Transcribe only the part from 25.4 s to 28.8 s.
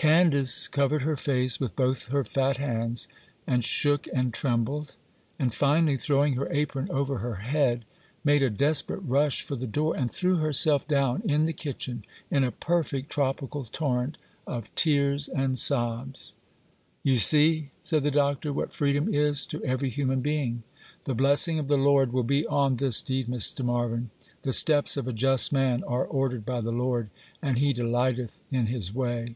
man are ordered by the Lord, and he delighteth in